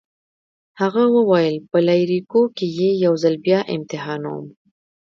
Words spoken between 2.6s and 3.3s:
يې یو